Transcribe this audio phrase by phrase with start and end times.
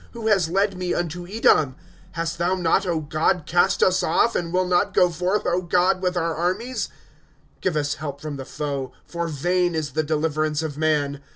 [0.13, 1.73] Who has led me unto Edom?
[1.75, 1.75] '^
[2.13, 6.33] Hast not thou, God, cast us off, And wilt not go forth, God, with our
[6.33, 6.87] armies?
[6.87, 6.91] 1^
[7.61, 11.21] Give us help from the foe; For vain is the deliverance of man.